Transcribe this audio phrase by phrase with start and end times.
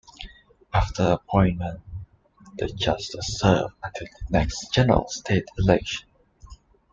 [0.73, 1.79] After appointment,
[2.57, 6.07] the justices serve until the next general state election.